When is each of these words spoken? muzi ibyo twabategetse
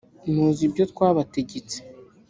muzi 0.33 0.61
ibyo 0.67 0.83
twabategetse 0.91 1.77